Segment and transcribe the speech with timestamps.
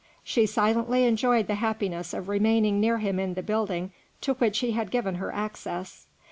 [0.23, 4.71] She silently enjoyed the happiness of remaining near him in the building to which he
[4.71, 6.07] had given her access.